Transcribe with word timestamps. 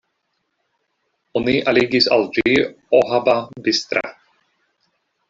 Oni 1.41 1.53
aligis 1.71 2.07
al 2.17 2.25
ĝi 2.37 2.55
Ohaba-Bistra. 3.01 4.05